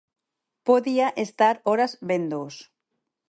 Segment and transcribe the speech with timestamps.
[0.67, 2.55] Podía estar horas véndoos.